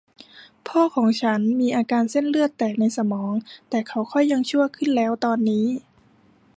[0.67, 3.33] พ่อของฉันมีอาการเส้นเลือดแตกในสมอง
[3.69, 5.65] แต่เขาค่อยยังชั่วขึ้นแล้วตอนนี้